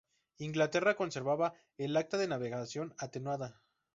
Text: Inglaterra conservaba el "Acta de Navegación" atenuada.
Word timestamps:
Inglaterra 0.39 0.95
conservaba 0.95 1.53
el 1.77 1.95
"Acta 1.95 2.17
de 2.17 2.27
Navegación" 2.27 2.95
atenuada. 2.97 3.61